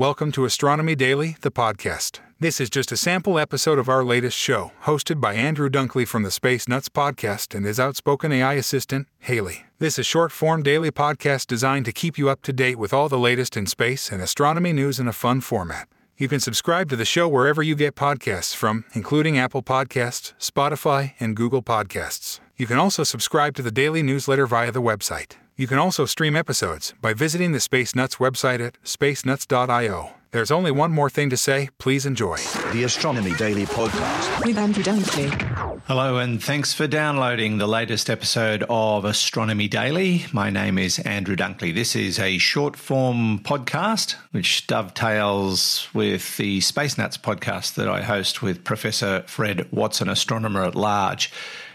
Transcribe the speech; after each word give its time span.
Welcome 0.00 0.32
to 0.32 0.46
Astronomy 0.46 0.94
Daily, 0.94 1.36
the 1.42 1.50
podcast. 1.50 2.20
This 2.38 2.58
is 2.58 2.70
just 2.70 2.90
a 2.90 2.96
sample 2.96 3.38
episode 3.38 3.78
of 3.78 3.90
our 3.90 4.02
latest 4.02 4.34
show, 4.34 4.72
hosted 4.84 5.20
by 5.20 5.34
Andrew 5.34 5.68
Dunkley 5.68 6.08
from 6.08 6.22
the 6.22 6.30
Space 6.30 6.66
Nuts 6.66 6.88
podcast 6.88 7.54
and 7.54 7.66
his 7.66 7.78
outspoken 7.78 8.32
AI 8.32 8.54
assistant, 8.54 9.08
Hailley. 9.26 9.64
This 9.78 9.96
is 9.96 9.98
a 9.98 10.02
short 10.04 10.32
form 10.32 10.62
daily 10.62 10.90
podcast 10.90 11.48
designed 11.48 11.84
to 11.84 11.92
keep 11.92 12.16
you 12.16 12.30
up 12.30 12.40
to 12.44 12.52
date 12.54 12.78
with 12.78 12.94
all 12.94 13.10
the 13.10 13.18
latest 13.18 13.58
in 13.58 13.66
space 13.66 14.10
and 14.10 14.22
astronomy 14.22 14.72
news 14.72 14.98
in 14.98 15.06
a 15.06 15.12
fun 15.12 15.42
format. 15.42 15.86
You 16.16 16.28
can 16.28 16.40
subscribe 16.40 16.88
to 16.88 16.96
the 16.96 17.04
show 17.04 17.28
wherever 17.28 17.62
you 17.62 17.74
get 17.74 17.94
podcasts 17.94 18.56
from, 18.56 18.86
including 18.94 19.36
Apple 19.36 19.62
Podcasts, 19.62 20.32
Spotify, 20.38 21.12
and 21.20 21.36
Google 21.36 21.62
Podcasts. 21.62 22.40
You 22.56 22.66
can 22.66 22.78
also 22.78 23.04
subscribe 23.04 23.54
to 23.56 23.62
the 23.62 23.70
daily 23.70 24.02
newsletter 24.02 24.46
via 24.46 24.72
the 24.72 24.80
website. 24.80 25.32
You 25.60 25.66
can 25.66 25.78
also 25.78 26.06
stream 26.06 26.36
episodes 26.36 26.94
by 27.02 27.12
visiting 27.12 27.52
the 27.52 27.60
Space 27.60 27.94
Nuts 27.94 28.16
website 28.16 28.66
at 28.66 28.82
spacenuts.io. 28.82 30.12
There's 30.30 30.50
only 30.50 30.70
one 30.70 30.90
more 30.90 31.10
thing 31.10 31.28
to 31.28 31.36
say. 31.36 31.68
Please 31.76 32.06
enjoy. 32.06 32.38
The 32.72 32.84
Astronomy 32.84 33.34
Daily 33.34 33.66
Podcast. 33.66 34.46
with 34.46 34.56
Andrew 34.56 34.82
Dunkley. 34.82 35.80
Hello, 35.86 36.16
and 36.16 36.42
thanks 36.42 36.72
for 36.72 36.86
downloading 36.86 37.58
the 37.58 37.66
latest 37.66 38.08
episode 38.08 38.64
of 38.70 39.04
Astronomy 39.04 39.68
Daily. 39.68 40.24
My 40.32 40.48
name 40.48 40.78
is 40.78 40.98
Andrew 41.00 41.36
Dunkley. 41.36 41.74
This 41.74 41.94
is 41.94 42.18
a 42.18 42.38
short 42.38 42.74
form 42.74 43.40
podcast 43.40 44.14
which 44.30 44.66
dovetails 44.66 45.88
with 45.92 46.38
the 46.38 46.62
Space 46.62 46.96
Nuts 46.96 47.18
podcast 47.18 47.74
that 47.74 47.86
I 47.86 48.00
host 48.00 48.40
with 48.40 48.64
Professor 48.64 49.24
Fred 49.26 49.70
Watson, 49.70 50.08
astronomer 50.08 50.64
at 50.64 50.74
large. 50.74 51.30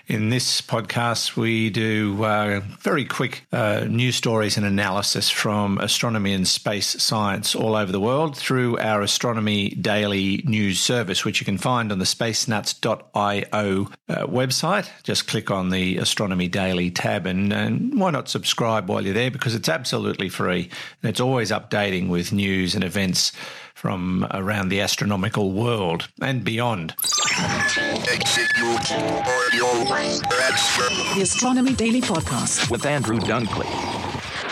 In 0.07 0.29
this 0.29 0.61
podcast, 0.61 1.35
we 1.35 1.71
do 1.71 2.23
uh, 2.23 2.61
very 2.79 3.05
quick 3.05 3.47
uh, 3.51 3.85
news 3.89 4.15
stories 4.15 4.55
and 4.55 4.63
analysis 4.63 5.31
from 5.31 5.79
astronomy 5.79 6.31
and 6.31 6.47
space 6.47 7.01
science 7.01 7.55
all 7.55 7.75
over 7.75 7.91
the 7.91 7.99
world 7.99 8.37
through 8.37 8.77
our 8.77 9.01
Astronomy 9.01 9.69
Daily 9.69 10.43
news 10.45 10.79
service, 10.79 11.25
which 11.25 11.41
you 11.41 11.45
can 11.45 11.57
find 11.57 11.91
on 11.91 11.97
the 11.97 12.05
spacenuts.io 12.05 13.87
uh, 14.07 14.27
website. 14.27 14.87
Just 15.01 15.27
click 15.27 15.49
on 15.49 15.71
the 15.71 15.97
Astronomy 15.97 16.49
Daily 16.49 16.91
tab 16.91 17.25
and, 17.25 17.51
and 17.51 17.99
why 17.99 18.11
not 18.11 18.29
subscribe 18.29 18.87
while 18.87 19.03
you're 19.03 19.15
there 19.15 19.31
because 19.31 19.55
it's 19.55 19.69
absolutely 19.69 20.29
free 20.29 20.69
and 21.01 21.09
it's 21.09 21.19
always 21.19 21.49
updating 21.49 22.09
with 22.09 22.31
news 22.31 22.75
and 22.75 22.83
events 22.83 23.31
from 23.75 24.25
around 24.31 24.69
the 24.69 24.81
astronomical 24.81 25.51
world 25.51 26.07
and 26.21 26.43
beyond. 26.43 26.95
The 31.13 31.19
Astronomy 31.21 31.73
Daily 31.73 32.01
Podcast. 32.01 32.71
With 32.71 32.85
Andrew 32.85 33.19
Dunkley. 33.19 33.67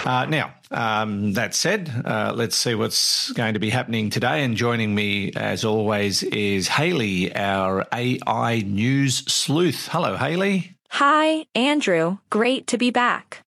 Uh, 0.05 0.25
now, 0.25 0.53
um, 0.71 1.31
that 1.33 1.55
said, 1.55 1.89
uh, 2.05 2.33
let's 2.35 2.57
see 2.57 2.75
what's 2.75 3.31
going 3.31 3.53
to 3.53 3.59
be 3.61 3.69
happening 3.69 4.09
today. 4.09 4.43
And 4.43 4.57
joining 4.57 4.93
me, 4.93 5.31
as 5.37 5.63
always, 5.63 6.23
is 6.23 6.67
Hailley, 6.67 7.33
our 7.33 7.87
AI 7.93 8.63
news 8.65 9.19
sleuth. 9.31 9.87
Hello, 9.89 10.17
Hailley. 10.17 10.75
Hi, 10.89 11.45
Andrew. 11.55 12.17
Great 12.29 12.67
to 12.67 12.77
be 12.77 12.91
back. 12.91 13.42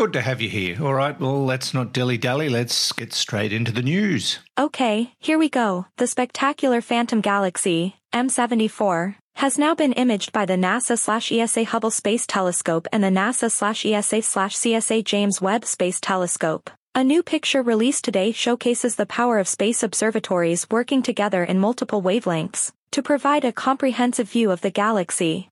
Good 0.00 0.14
to 0.14 0.22
have 0.22 0.40
you 0.40 0.48
here. 0.48 0.82
All 0.82 0.94
right, 0.94 1.20
well, 1.20 1.44
let's 1.44 1.74
not 1.74 1.92
dilly 1.92 2.16
dally. 2.16 2.48
Let's 2.48 2.90
get 2.90 3.12
straight 3.12 3.52
into 3.52 3.70
the 3.70 3.82
news. 3.82 4.38
Okay, 4.58 5.12
here 5.18 5.38
we 5.38 5.50
go. 5.50 5.88
The 5.98 6.06
spectacular 6.06 6.80
Phantom 6.80 7.20
Galaxy, 7.20 7.96
M74, 8.14 9.16
has 9.34 9.58
now 9.58 9.74
been 9.74 9.92
imaged 9.92 10.32
by 10.32 10.46
the 10.46 10.54
NASA 10.54 10.98
slash 10.98 11.30
ESA 11.30 11.64
Hubble 11.64 11.90
Space 11.90 12.26
Telescope 12.26 12.88
and 12.90 13.04
the 13.04 13.08
NASA 13.08 13.50
slash 13.50 13.84
ESA 13.84 14.22
slash 14.22 14.56
CSA 14.56 15.04
James 15.04 15.42
Webb 15.42 15.66
Space 15.66 16.00
Telescope. 16.00 16.70
A 16.94 17.04
new 17.04 17.22
picture 17.22 17.62
released 17.62 18.02
today 18.02 18.32
showcases 18.32 18.96
the 18.96 19.04
power 19.04 19.38
of 19.38 19.48
space 19.48 19.82
observatories 19.82 20.66
working 20.70 21.02
together 21.02 21.44
in 21.44 21.58
multiple 21.58 22.00
wavelengths 22.00 22.72
to 22.92 23.02
provide 23.02 23.44
a 23.44 23.52
comprehensive 23.52 24.30
view 24.30 24.50
of 24.50 24.62
the 24.62 24.70
galaxy. 24.70 25.50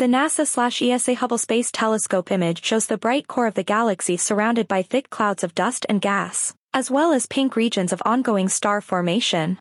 The 0.00 0.06
NASA 0.06 0.46
slash 0.46 0.80
ESA 0.80 1.16
Hubble 1.16 1.36
Space 1.36 1.70
Telescope 1.70 2.32
image 2.32 2.64
shows 2.64 2.86
the 2.86 2.96
bright 2.96 3.28
core 3.28 3.46
of 3.46 3.52
the 3.52 3.62
galaxy 3.62 4.16
surrounded 4.16 4.66
by 4.66 4.80
thick 4.80 5.10
clouds 5.10 5.44
of 5.44 5.54
dust 5.54 5.84
and 5.90 6.00
gas, 6.00 6.54
as 6.72 6.90
well 6.90 7.12
as 7.12 7.26
pink 7.26 7.54
regions 7.54 7.92
of 7.92 8.00
ongoing 8.06 8.48
star 8.48 8.80
formation. 8.80 9.58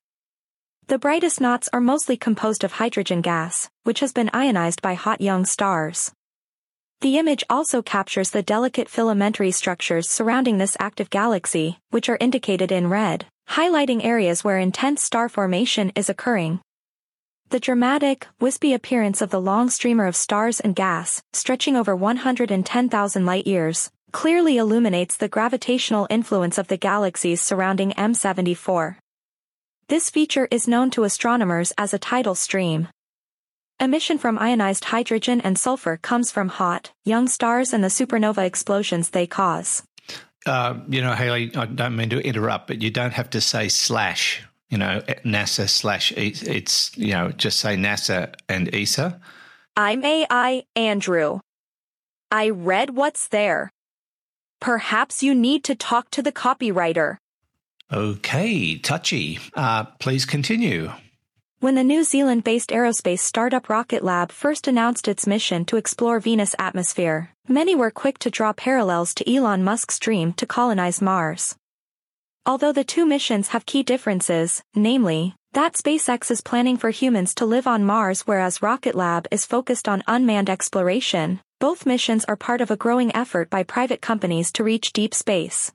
The 0.87 0.97
brightest 0.97 1.41
knots 1.41 1.67
are 1.73 1.81
mostly 1.81 2.15
composed 2.15 2.63
of 2.63 2.71
hydrogen 2.71 3.19
gas, 3.19 3.69
which 3.83 3.99
has 3.99 4.13
been 4.13 4.29
ionized 4.31 4.81
by 4.81 4.93
hot 4.93 5.19
young 5.19 5.43
stars. 5.43 6.13
The 7.01 7.17
image 7.17 7.43
also 7.49 7.81
captures 7.81 8.29
the 8.29 8.41
delicate 8.41 8.87
filamentary 8.87 9.53
structures 9.53 10.09
surrounding 10.09 10.57
this 10.57 10.77
active 10.79 11.09
galaxy, 11.09 11.79
which 11.89 12.07
are 12.07 12.17
indicated 12.21 12.71
in 12.71 12.87
red, 12.87 13.25
highlighting 13.49 14.05
areas 14.05 14.41
where 14.45 14.57
intense 14.57 15.03
star 15.03 15.27
formation 15.27 15.91
is 15.97 16.09
occurring. 16.09 16.61
The 17.51 17.59
dramatic, 17.59 18.27
wispy 18.39 18.75
appearance 18.75 19.23
of 19.23 19.31
the 19.31 19.41
long 19.41 19.71
streamer 19.71 20.05
of 20.05 20.15
stars 20.15 20.59
and 20.59 20.75
gas, 20.75 21.23
stretching 21.33 21.75
over 21.75 21.95
110,000 21.95 23.25
light-years, 23.25 23.89
clearly 24.11 24.57
illuminates 24.57 25.17
the 25.17 25.27
gravitational 25.27 26.05
influence 26.11 26.59
of 26.59 26.67
the 26.67 26.77
galaxies 26.77 27.41
surrounding 27.41 27.89
M74. 27.93 28.97
This 29.87 30.11
feature 30.11 30.47
is 30.51 30.67
known 30.67 30.91
to 30.91 31.05
astronomers 31.05 31.73
as 31.75 31.91
a 31.91 31.97
tidal 31.97 32.35
stream. 32.35 32.87
Emission 33.79 34.19
from 34.19 34.37
ionized 34.37 34.85
hydrogen 34.85 35.41
and 35.41 35.57
sulfur 35.57 35.97
comes 35.97 36.31
from 36.31 36.49
hot, 36.49 36.91
young 37.03 37.27
stars 37.27 37.73
and 37.73 37.83
the 37.83 37.87
supernova 37.87 38.45
explosions 38.45 39.09
they 39.09 39.25
cause. 39.25 39.81
Uh, 40.45 40.81
you 40.87 41.01
know, 41.01 41.13
Hailley, 41.13 41.57
I 41.57 41.65
don't 41.65 41.95
mean 41.95 42.11
to 42.11 42.19
interrupt, 42.19 42.67
but 42.67 42.83
you 42.83 42.91
don't 42.91 43.13
have 43.13 43.31
to 43.31 43.41
say 43.41 43.69
slash, 43.69 44.43
you 44.69 44.77
know, 44.77 45.01
NASA 45.25 45.67
slash, 45.67 46.11
it's, 46.15 46.95
you 46.97 47.13
know, 47.13 47.31
just 47.31 47.59
say 47.59 47.75
NASA 47.75 48.33
and 48.47 48.73
ESA. 48.73 49.19
I'm 49.75 50.03
AI 50.03 50.63
Andrew. 50.75 51.39
I 52.31 52.49
read 52.49 52.91
what's 52.91 53.27
there. 53.27 53.71
Perhaps 54.61 55.23
you 55.23 55.33
need 55.33 55.63
to 55.63 55.75
talk 55.75 56.11
to 56.11 56.21
the 56.21 56.31
copywriter. 56.31 57.17
Okay, 57.91 58.77
touchy. 58.77 59.39
Uh, 59.55 59.85
please 59.99 60.25
continue. 60.25 60.91
When 61.59 61.75
the 61.75 61.83
New 61.83 62.03
Zealand-based 62.03 62.69
aerospace 62.69 63.19
startup 63.19 63.67
Rocket 63.67 64.03
Lab 64.03 64.31
first 64.31 64.67
announced 64.67 65.07
its 65.07 65.27
mission 65.27 65.65
to 65.65 65.77
explore 65.77 66.19
Venus' 66.19 66.55
atmosphere, 66.59 67.31
many 67.47 67.75
were 67.75 67.91
quick 67.91 68.19
to 68.19 68.29
draw 68.29 68.53
parallels 68.53 69.13
to 69.15 69.33
Elon 69.35 69.63
Musk's 69.63 69.99
dream 69.99 70.31
to 70.33 70.45
colonize 70.45 71.01
Mars. 71.01 71.55
Although 72.45 72.71
the 72.71 72.83
two 72.83 73.05
missions 73.05 73.49
have 73.49 73.65
key 73.65 73.83
differences, 73.83 74.63
namely, 74.73 75.35
that 75.53 75.73
SpaceX 75.73 76.31
is 76.31 76.41
planning 76.41 76.77
for 76.77 76.89
humans 76.89 77.35
to 77.35 77.45
live 77.45 77.67
on 77.67 77.83
Mars 77.83 78.21
whereas 78.21 78.61
Rocket 78.61 78.95
Lab 78.95 79.27
is 79.31 79.45
focused 79.45 79.87
on 79.87 80.03
unmanned 80.07 80.49
exploration, 80.49 81.41
both 81.59 81.85
missions 81.85 82.25
are 82.25 82.35
part 82.35 82.61
of 82.61 82.71
a 82.71 82.77
growing 82.77 83.15
effort 83.15 83.49
by 83.49 83.63
private 83.63 84.01
companies 84.01 84.51
to 84.53 84.63
reach 84.63 84.93
deep 84.93 85.13
space. 85.13 85.71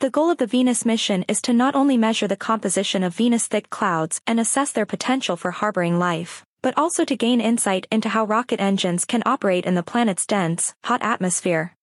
The 0.00 0.10
goal 0.10 0.30
of 0.30 0.38
the 0.38 0.46
Venus 0.46 0.84
mission 0.84 1.24
is 1.26 1.40
to 1.42 1.52
not 1.52 1.74
only 1.74 1.96
measure 1.96 2.28
the 2.28 2.36
composition 2.36 3.02
of 3.02 3.14
Venus' 3.14 3.46
thick 3.46 3.70
clouds 3.70 4.20
and 4.26 4.38
assess 4.38 4.72
their 4.72 4.86
potential 4.86 5.36
for 5.36 5.50
harboring 5.50 5.98
life, 5.98 6.44
but 6.62 6.76
also 6.76 7.04
to 7.04 7.16
gain 7.16 7.40
insight 7.40 7.86
into 7.90 8.08
how 8.08 8.24
rocket 8.24 8.60
engines 8.60 9.04
can 9.04 9.22
operate 9.24 9.64
in 9.64 9.74
the 9.74 9.82
planet's 9.82 10.26
dense, 10.26 10.74
hot 10.84 11.02
atmosphere. 11.02 11.74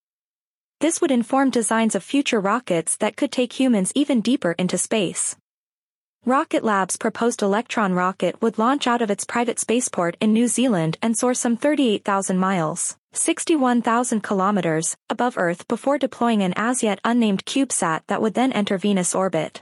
This 0.83 0.99
would 0.99 1.11
inform 1.11 1.49
designs 1.49 1.95
of 1.95 2.03
future 2.03 2.41
rockets 2.41 2.97
that 2.97 3.15
could 3.15 3.31
take 3.31 3.57
humans 3.57 3.93
even 3.95 4.19
deeper 4.19 4.51
into 4.51 4.77
space. 4.77 5.37
Rocket 6.25 6.61
Lab's 6.61 6.97
proposed 6.97 7.41
Electron 7.41 7.93
rocket 7.93 8.41
would 8.41 8.57
launch 8.59 8.85
out 8.85 9.01
of 9.01 9.09
its 9.09 9.23
private 9.23 9.59
spaceport 9.59 10.17
in 10.19 10.33
New 10.33 10.49
Zealand 10.49 10.97
and 11.01 11.17
soar 11.17 11.35
some 11.35 11.55
38,000 11.55 12.37
miles, 12.37 12.97
61,000 13.13 14.23
kilometers, 14.23 14.97
above 15.09 15.37
Earth 15.37 15.65
before 15.69 15.97
deploying 15.97 16.43
an 16.43 16.53
as 16.57 16.83
yet 16.83 16.99
unnamed 17.05 17.45
CubeSat 17.45 18.01
that 18.07 18.21
would 18.21 18.33
then 18.33 18.51
enter 18.51 18.77
Venus 18.77 19.15
orbit. 19.15 19.61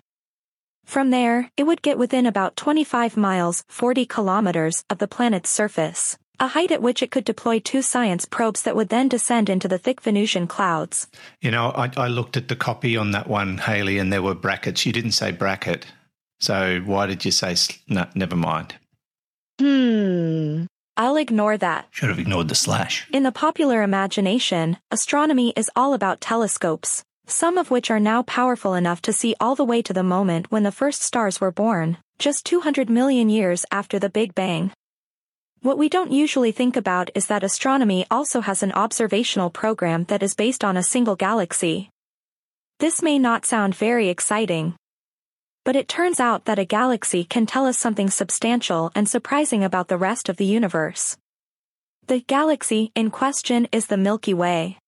From 0.86 1.12
there, 1.12 1.52
it 1.56 1.66
would 1.66 1.84
get 1.84 2.00
within 2.00 2.26
about 2.26 2.56
25 2.56 3.16
miles, 3.16 3.64
40 3.68 4.08
kilometers, 4.08 4.84
of 4.90 4.98
the 4.98 5.08
planet's 5.08 5.52
surface, 5.52 6.18
a 6.42 6.48
height 6.48 6.72
at 6.72 6.82
which 6.82 7.04
it 7.04 7.12
could 7.12 7.24
deploy 7.24 7.60
two 7.60 7.84
science 7.84 8.26
probes 8.26 8.64
that 8.64 8.76
would 8.76 8.90
then 8.90 9.08
descend 9.08 9.48
into 9.48 9.68
the 9.68 9.78
thick 9.78 10.02
Venusian 10.02 10.48
clouds. 10.48 11.08
You 11.40 11.52
know, 11.52 11.68
I, 11.68 11.92
I 11.96 12.08
looked 12.08 12.36
at 12.36 12.48
the 12.48 12.56
copy 12.56 12.98
on 12.98 13.12
that 13.12 13.28
one, 13.28 13.60
Hailley, 13.60 14.02
and 14.02 14.12
there 14.12 14.24
were 14.24 14.34
brackets. 14.34 14.84
You 14.84 14.92
didn't 14.92 15.12
say 15.12 15.32
bracket. 15.32 15.86
So 16.40 16.82
why 16.84 17.06
did 17.06 17.24
you 17.24 17.32
say, 17.32 17.56
no, 17.88 18.08
never 18.16 18.36
mind? 18.36 18.74
Hmm. 19.60 20.66
I'll 20.98 21.16
ignore 21.16 21.58
that. 21.58 21.88
Should 21.92 22.10
have 22.10 22.18
ignored 22.18 22.48
the 22.48 22.56
slash. 22.56 23.08
In 23.14 23.22
the 23.22 23.32
popular 23.32 23.84
imagination, 23.84 24.78
astronomy 24.90 25.54
is 25.56 25.70
all 25.76 25.94
about 25.94 26.22
telescopes, 26.22 27.04
some 27.28 27.60
of 27.60 27.70
which 27.70 27.92
are 27.92 28.00
now 28.00 28.24
powerful 28.24 28.74
enough 28.74 29.02
to 29.04 29.14
see 29.14 29.36
all 29.40 29.54
the 29.54 29.64
way 29.64 29.84
to 29.84 29.94
the 29.94 30.04
moment 30.04 30.52
when 30.52 30.64
the 30.64 30.72
first 30.72 31.04
stars 31.04 31.40
were 31.40 31.52
born, 31.52 32.00
just 32.18 32.48
200 32.48 32.90
million 32.90 33.30
years 33.30 33.64
after 33.72 34.00
the 34.00 34.10
Big 34.10 34.34
Bang. 34.34 34.72
What 35.64 35.78
we 35.78 35.90
don't 35.90 36.12
usually 36.12 36.52
think 36.52 36.76
about 36.76 37.12
is 37.14 37.28
that 37.28 37.44
astronomy 37.44 38.08
also 38.10 38.42
has 38.42 38.64
an 38.64 38.72
observational 38.72 39.52
program 39.52 40.06
that 40.06 40.24
is 40.24 40.34
based 40.34 40.64
on 40.64 40.76
a 40.76 40.82
single 40.82 41.16
galaxy. 41.16 41.92
This 42.80 43.04
may 43.04 43.20
not 43.20 43.46
sound 43.46 43.76
very 43.76 44.10
exciting. 44.10 44.76
But 45.64 45.76
it 45.76 45.88
turns 45.88 46.20
out 46.20 46.46
that 46.46 46.58
a 46.58 46.66
galaxy 46.66 47.24
can 47.24 47.46
tell 47.46 47.68
us 47.68 47.78
something 47.78 48.10
substantial 48.10 48.92
and 48.96 49.08
surprising 49.08 49.64
about 49.64 49.88
the 49.88 50.00
rest 50.00 50.30
of 50.30 50.38
the 50.38 50.46
universe. 50.46 51.16
The 52.08 52.22
galaxy 52.22 52.92
in 52.96 53.12
question 53.12 53.68
is 53.72 53.86
the 53.86 53.98
Milky 53.98 54.34
Way. 54.34 54.80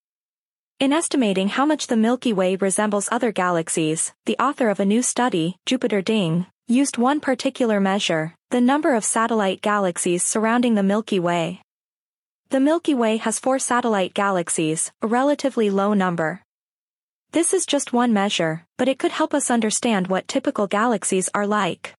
In 0.79 0.91
estimating 0.91 1.49
how 1.49 1.67
much 1.67 1.85
the 1.85 1.95
Milky 1.95 2.33
Way 2.33 2.55
resembles 2.55 3.09
other 3.11 3.31
galaxies, 3.31 4.11
the 4.25 4.39
author 4.39 4.69
of 4.69 4.79
a 4.79 4.85
new 4.85 5.03
study, 5.03 5.55
Jupiter 5.67 6.01
Ding, 6.01 6.47
used 6.67 6.97
one 6.97 7.19
particular 7.19 7.79
measure, 7.79 8.35
the 8.49 8.61
number 8.61 8.95
of 8.95 9.03
satellite 9.03 9.61
galaxies 9.61 10.23
surrounding 10.23 10.75
the 10.75 10.83
Milky 10.83 11.19
Way. 11.19 11.61
The 12.49 12.59
Milky 12.59 12.93
Way 12.93 13.17
has 13.17 13.39
four 13.39 13.59
satellite 13.59 14.13
galaxies, 14.13 14.91
a 15.01 15.07
relatively 15.07 15.69
low 15.69 15.93
number. 15.93 16.41
This 17.31 17.53
is 17.53 17.65
just 17.65 17.91
one 17.91 18.13
measure, 18.13 18.65
but 18.77 18.87
it 18.87 18.99
could 18.99 19.11
help 19.11 19.33
us 19.33 19.51
understand 19.51 20.07
what 20.07 20.27
typical 20.27 20.67
galaxies 20.67 21.29
are 21.33 21.47
like. 21.47 21.95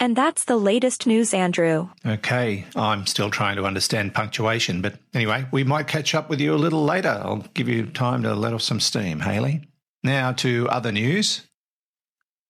And 0.00 0.16
that's 0.16 0.44
the 0.44 0.56
latest 0.56 1.06
news, 1.06 1.34
Andrew. 1.34 1.88
Okay, 2.06 2.64
I'm 2.76 3.04
still 3.06 3.30
trying 3.30 3.56
to 3.56 3.64
understand 3.64 4.14
punctuation, 4.14 4.80
but 4.80 4.94
anyway, 5.12 5.46
we 5.52 5.64
might 5.64 5.88
catch 5.88 6.14
up 6.14 6.30
with 6.30 6.40
you 6.40 6.54
a 6.54 6.56
little 6.56 6.84
later. 6.84 7.20
I'll 7.22 7.44
give 7.54 7.68
you 7.68 7.86
time 7.86 8.22
to 8.22 8.34
let 8.34 8.54
off 8.54 8.62
some 8.62 8.80
steam, 8.80 9.20
Hailley. 9.20 9.66
Now 10.02 10.32
to 10.32 10.68
other 10.68 10.92
news. 10.92 11.47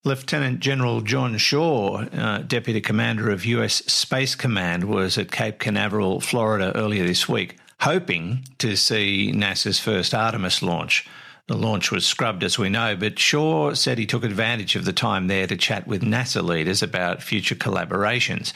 Lieutenant 0.05 0.61
General 0.61 1.01
John 1.01 1.37
Shaw, 1.39 2.05
uh, 2.05 2.39
Deputy 2.39 2.81
Commander 2.81 3.31
of 3.31 3.45
US 3.45 3.85
Space 3.87 4.37
Command, 4.37 4.85
was 4.85 5.19
at 5.19 5.33
Cape 5.33 5.59
Canaveral, 5.59 6.21
Florida 6.21 6.73
earlier 6.77 7.05
this 7.05 7.29
week, 7.29 7.57
hoping 7.81 8.45
to 8.59 8.77
see 8.77 9.33
NASA's 9.35 9.81
first 9.81 10.15
Artemis 10.15 10.63
launch. 10.63 11.05
The 11.49 11.57
launch 11.57 11.91
was 11.91 12.07
scrubbed, 12.07 12.45
as 12.45 12.59
we 12.59 12.69
know, 12.69 12.95
but 12.95 13.19
Shaw 13.19 13.75
said 13.75 13.99
he 13.99 14.07
took 14.07 14.23
advantage 14.23 14.77
of 14.77 14.85
the 14.85 14.93
time 14.93 15.27
there 15.27 15.49
to 15.49 15.57
chat 15.57 15.89
with 15.89 16.03
NASA 16.03 16.45
leaders 16.45 16.81
about 16.81 17.23
future 17.23 17.57
collaborations. 17.57 18.53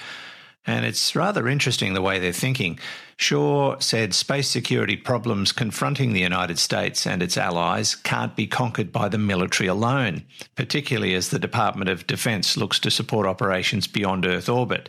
And 0.64 0.86
it's 0.86 1.16
rather 1.16 1.48
interesting 1.48 1.92
the 1.92 2.02
way 2.02 2.20
they're 2.20 2.32
thinking. 2.32 2.78
Shaw 3.16 3.78
said 3.80 4.14
space 4.14 4.48
security 4.48 4.96
problems 4.96 5.50
confronting 5.50 6.12
the 6.12 6.20
United 6.20 6.58
States 6.58 7.04
and 7.06 7.20
its 7.22 7.36
allies 7.36 7.96
can't 7.96 8.36
be 8.36 8.46
conquered 8.46 8.92
by 8.92 9.08
the 9.08 9.18
military 9.18 9.66
alone, 9.66 10.22
particularly 10.54 11.14
as 11.14 11.30
the 11.30 11.38
Department 11.38 11.90
of 11.90 12.06
Defense 12.06 12.56
looks 12.56 12.78
to 12.80 12.90
support 12.90 13.26
operations 13.26 13.88
beyond 13.88 14.24
Earth 14.24 14.48
orbit. 14.48 14.88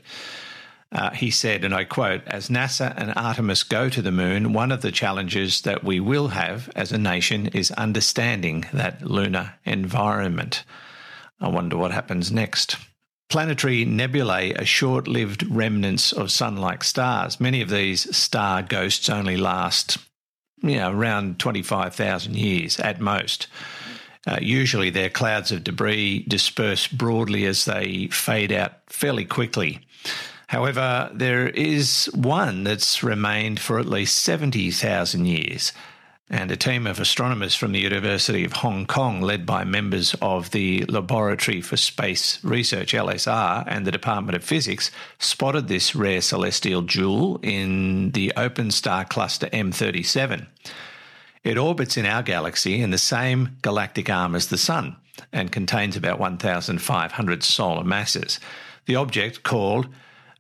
Uh, 0.92 1.10
he 1.10 1.32
said, 1.32 1.64
and 1.64 1.74
I 1.74 1.86
quote, 1.86 2.22
as 2.28 2.50
NASA 2.50 2.94
and 2.96 3.12
Artemis 3.16 3.64
go 3.64 3.90
to 3.90 4.02
the 4.02 4.12
moon, 4.12 4.54
one 4.54 4.72
of 4.72 4.84
the 4.84 4.92
challenges 4.92 5.62
that 5.62 5.84
we 5.84 6.00
will 6.00 6.28
have 6.28 6.70
as 6.76 6.92
a 6.92 7.00
nation 7.00 7.48
is 7.48 7.72
understanding 7.72 8.66
that 8.74 9.02
lunar 9.02 9.56
environment. 9.66 10.64
I 11.42 11.48
wonder 11.48 11.78
what 11.78 11.92
happens 11.92 12.32
next. 12.32 12.78
Planetary 13.34 13.84
nebulae 13.84 14.54
are 14.54 14.64
short 14.64 15.08
lived 15.08 15.42
remnants 15.50 16.12
of 16.12 16.30
sun 16.30 16.56
like 16.58 16.84
stars. 16.84 17.40
Many 17.40 17.64
of 17.64 17.70
these 17.72 18.16
star 18.16 18.62
ghosts 18.62 19.10
only 19.10 19.38
last 19.38 19.98
you 20.62 20.76
know, 20.76 20.92
around 20.92 21.40
25,000 21.40 22.36
years 22.36 22.80
at 22.80 23.02
most. 23.02 23.48
Uh, 24.28 24.38
usually, 24.40 24.92
they're 24.92 25.10
clouds 25.10 25.52
of 25.52 25.64
debris 25.64 26.26
disperse 26.28 26.88
broadly 26.88 27.46
as 27.46 27.66
they 27.66 28.06
fade 28.12 28.52
out 28.52 28.74
fairly 28.86 29.26
quickly. 29.26 29.80
However, 30.46 31.10
there 31.12 31.48
is 31.48 32.12
one 32.14 32.64
that's 32.64 33.02
remained 33.02 33.60
for 33.60 33.80
at 33.80 33.88
least 33.88 34.22
70,000 34.22 35.26
years. 35.26 35.74
And 36.30 36.52
a 36.52 36.58
team 36.58 36.88
of 36.88 37.00
astronomers 37.00 37.54
from 37.54 37.74
the 37.74 37.82
University 37.82 38.46
of 38.46 38.54
Hong 38.54 38.86
Kong, 38.86 39.22
led 39.22 39.46
by 39.46 39.66
members 39.66 40.16
of 40.22 40.52
the 40.52 40.86
Laboratory 40.86 41.62
for 41.62 41.76
Space 41.78 42.44
Research, 42.44 42.94
LSR, 42.94 43.66
and 43.68 43.86
the 43.86 43.92
Department 43.92 44.36
of 44.36 44.44
Physics, 44.44 44.90
spotted 45.20 45.68
this 45.68 45.96
rare 45.96 46.22
celestial 46.22 46.82
jewel 46.82 47.40
in 47.44 48.12
the 48.12 48.32
open 48.38 48.72
star 48.72 49.04
cluster 49.04 49.48
M37. 49.48 50.48
It 51.44 51.58
orbits 51.58 51.98
in 51.98 52.06
our 52.06 52.24
galaxy 52.24 52.82
in 52.82 52.92
the 52.92 52.98
same 52.98 53.58
galactic 53.62 54.10
arm 54.10 54.34
as 54.34 54.48
the 54.48 54.58
Sun 54.58 54.96
and 55.32 55.52
contains 55.52 55.98
about 55.98 56.20
1,500 56.20 57.44
solar 57.44 57.84
masses. 57.84 58.40
The 58.86 58.96
object, 58.96 59.44
called 59.44 59.90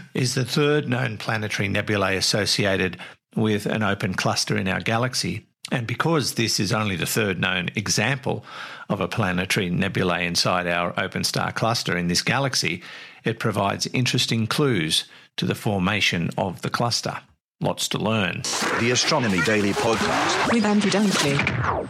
is 0.13 0.35
the 0.35 0.45
third 0.45 0.89
known 0.89 1.17
planetary 1.17 1.67
nebulae 1.67 2.15
associated 2.15 2.97
with 3.35 3.65
an 3.67 3.83
open 3.83 4.15
cluster 4.15 4.57
in 4.57 4.67
our 4.67 4.79
galaxy. 4.79 5.45
And 5.71 5.85
because 5.85 6.33
this 6.33 6.59
is 6.59 6.73
only 6.73 6.95
the 6.95 7.05
third 7.05 7.39
known 7.39 7.69
example 7.75 8.43
of 8.89 9.01
a 9.01 9.07
planetary 9.07 9.69
nebulae 9.69 10.25
inside 10.25 10.65
our 10.65 10.99
open 10.99 11.23
star 11.23 11.51
cluster 11.51 11.95
in 11.95 12.07
this 12.07 12.23
galaxy, 12.23 12.81
it 13.23 13.37
provides 13.37 13.85
interesting 13.87 14.47
clues 14.47 15.03
to 15.37 15.45
the 15.45 15.53
formation 15.53 16.31
of 16.37 16.63
the 16.63 16.71
cluster. 16.71 17.19
Lots 17.61 17.87
to 17.89 17.99
learn. 17.99 18.41
The 18.79 18.91
Astronomy 18.91 19.41
Daily 19.41 19.73
Podcast. 19.73 20.53
With 20.53 20.65
Andrew 20.65 20.89
Dunkley. 20.89 21.89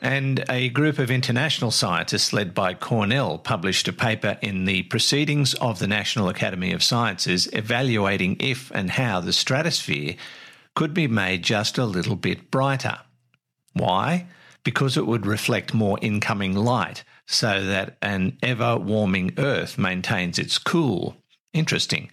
And 0.00 0.44
a 0.50 0.68
group 0.68 0.98
of 0.98 1.10
international 1.10 1.70
scientists 1.70 2.32
led 2.32 2.54
by 2.54 2.74
Cornell 2.74 3.38
published 3.38 3.88
a 3.88 3.92
paper 3.92 4.38
in 4.42 4.64
the 4.66 4.82
Proceedings 4.84 5.54
of 5.54 5.78
the 5.78 5.86
National 5.86 6.28
Academy 6.28 6.72
of 6.72 6.82
Sciences 6.82 7.48
evaluating 7.52 8.36
if 8.38 8.70
and 8.72 8.90
how 8.90 9.20
the 9.20 9.32
stratosphere 9.32 10.16
could 10.74 10.92
be 10.92 11.08
made 11.08 11.42
just 11.42 11.78
a 11.78 11.84
little 11.86 12.16
bit 12.16 12.50
brighter. 12.50 12.98
Why? 13.72 14.26
Because 14.62 14.96
it 14.96 15.06
would 15.06 15.26
reflect 15.26 15.74
more 15.74 15.98
incoming 16.02 16.54
light 16.54 17.04
so 17.26 17.64
that 17.64 17.96
an 18.02 18.36
ever 18.42 18.76
warming 18.76 19.32
Earth 19.38 19.78
maintains 19.78 20.38
its 20.38 20.58
cool. 20.58 21.16
Interesting. 21.52 22.10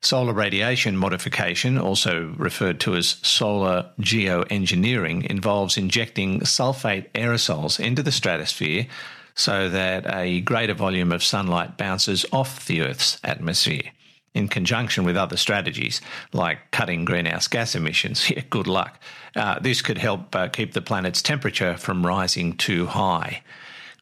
Solar 0.00 0.32
radiation 0.32 0.96
modification, 0.96 1.78
also 1.78 2.34
referred 2.36 2.80
to 2.80 2.94
as 2.94 3.16
solar 3.22 3.90
geoengineering, 4.00 5.26
involves 5.26 5.76
injecting 5.76 6.40
sulfate 6.40 7.10
aerosols 7.12 7.80
into 7.80 8.02
the 8.02 8.12
stratosphere 8.12 8.86
so 9.34 9.68
that 9.68 10.06
a 10.12 10.40
greater 10.40 10.74
volume 10.74 11.12
of 11.12 11.22
sunlight 11.22 11.76
bounces 11.76 12.24
off 12.32 12.66
the 12.66 12.80
Earth's 12.80 13.20
atmosphere. 13.22 13.90
In 14.34 14.48
conjunction 14.48 15.04
with 15.04 15.16
other 15.16 15.36
strategies 15.36 16.00
like 16.32 16.70
cutting 16.70 17.04
greenhouse 17.04 17.48
gas 17.48 17.74
emissions, 17.74 18.28
yeah, 18.30 18.42
good 18.50 18.66
luck. 18.66 19.00
Uh, 19.34 19.58
this 19.60 19.82
could 19.82 19.98
help 19.98 20.34
uh, 20.34 20.48
keep 20.48 20.72
the 20.72 20.82
planet's 20.82 21.22
temperature 21.22 21.76
from 21.76 22.06
rising 22.06 22.56
too 22.56 22.86
high. 22.86 23.42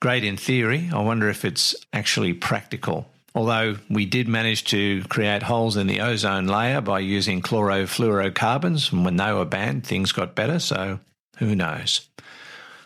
Great 0.00 0.24
in 0.24 0.36
theory, 0.36 0.90
I 0.92 1.00
wonder 1.00 1.28
if 1.28 1.44
it's 1.44 1.74
actually 1.92 2.34
practical. 2.34 3.08
Although 3.34 3.76
we 3.90 4.06
did 4.06 4.28
manage 4.28 4.64
to 4.66 5.02
create 5.04 5.42
holes 5.42 5.76
in 5.76 5.88
the 5.88 6.00
ozone 6.00 6.46
layer 6.46 6.80
by 6.80 7.00
using 7.00 7.42
chlorofluorocarbons, 7.42 8.92
and 8.92 9.04
when 9.04 9.16
they 9.16 9.32
were 9.32 9.44
banned, 9.44 9.86
things 9.86 10.12
got 10.12 10.36
better, 10.36 10.60
so 10.60 11.00
who 11.38 11.56
knows? 11.56 12.08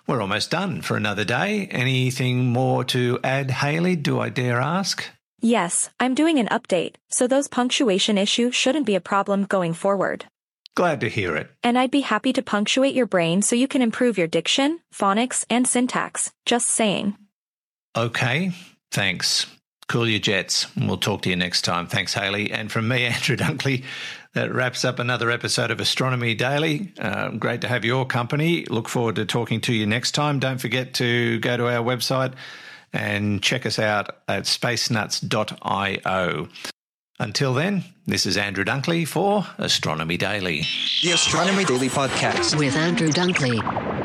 We're 0.06 0.22
almost 0.22 0.50
done 0.50 0.80
for 0.80 0.96
another 0.96 1.24
day. 1.24 1.68
Anything 1.70 2.46
more 2.46 2.82
to 2.84 3.18
add, 3.22 3.50
Hailley? 3.50 3.94
Do 3.94 4.20
I 4.20 4.30
dare 4.30 4.58
ask? 4.58 5.04
Yes, 5.40 5.90
I'm 6.00 6.14
doing 6.14 6.38
an 6.38 6.48
update, 6.48 6.94
so 7.10 7.26
those 7.26 7.46
punctuation 7.46 8.16
issues 8.16 8.54
shouldn't 8.54 8.86
be 8.86 8.94
a 8.94 9.00
problem 9.00 9.44
going 9.44 9.74
forward. 9.74 10.24
Glad 10.74 11.00
to 11.00 11.10
hear 11.10 11.36
it. 11.36 11.50
And 11.62 11.78
I'd 11.78 11.90
be 11.90 12.00
happy 12.00 12.32
to 12.32 12.42
punctuate 12.42 12.94
your 12.94 13.06
brain 13.06 13.42
so 13.42 13.54
you 13.54 13.68
can 13.68 13.82
improve 13.82 14.16
your 14.16 14.26
diction, 14.26 14.80
phonics, 14.94 15.44
and 15.50 15.68
syntax. 15.68 16.30
Just 16.46 16.68
saying. 16.68 17.16
Okay, 17.94 18.52
thanks. 18.90 19.46
Cool 19.88 20.08
your 20.08 20.20
jets. 20.20 20.66
We'll 20.76 20.98
talk 20.98 21.22
to 21.22 21.30
you 21.30 21.36
next 21.36 21.62
time. 21.62 21.86
Thanks, 21.86 22.14
Hailley. 22.14 22.52
And 22.52 22.70
from 22.70 22.88
me, 22.88 23.04
Andrew 23.06 23.36
Dunkley, 23.36 23.84
that 24.34 24.52
wraps 24.52 24.84
up 24.84 24.98
another 24.98 25.30
episode 25.30 25.70
of 25.70 25.80
Astronomy 25.80 26.34
Daily. 26.34 26.92
Uh, 26.98 27.30
great 27.30 27.62
to 27.62 27.68
have 27.68 27.84
your 27.84 28.04
company. 28.04 28.66
Look 28.66 28.88
forward 28.88 29.16
to 29.16 29.24
talking 29.24 29.60
to 29.62 29.72
you 29.72 29.86
next 29.86 30.12
time. 30.12 30.38
Don't 30.38 30.60
forget 30.60 30.94
to 30.94 31.40
go 31.40 31.56
to 31.56 31.66
our 31.68 31.82
website 31.82 32.34
and 32.92 33.42
check 33.42 33.64
us 33.64 33.78
out 33.78 34.16
at 34.28 34.44
spacenuts.io. 34.44 36.48
Until 37.20 37.54
then, 37.54 37.84
this 38.06 38.26
is 38.26 38.36
Andrew 38.36 38.64
Dunkley 38.64 39.08
for 39.08 39.44
Astronomy 39.56 40.16
Daily. 40.16 40.62
The 41.02 41.12
Astronomy 41.12 41.64
Daily 41.64 41.88
Podcast. 41.88 42.56
With 42.56 42.76
Andrew 42.76 43.08
Dunkley. 43.08 43.97